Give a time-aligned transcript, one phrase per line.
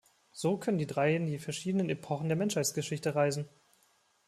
[0.31, 3.47] So können die drei in die verschiedenen Epochen der Menschheitsgeschichte reisen.